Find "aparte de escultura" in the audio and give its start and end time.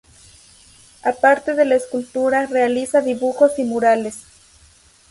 1.03-2.47